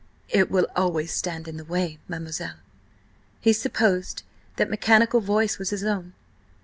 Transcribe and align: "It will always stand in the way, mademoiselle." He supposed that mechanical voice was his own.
"It 0.29 0.49
will 0.49 0.65
always 0.75 1.13
stand 1.13 1.47
in 1.47 1.57
the 1.57 1.63
way, 1.63 1.99
mademoiselle." 2.07 2.55
He 3.39 3.53
supposed 3.53 4.23
that 4.55 4.67
mechanical 4.67 5.19
voice 5.21 5.59
was 5.59 5.69
his 5.69 5.83
own. 5.83 6.13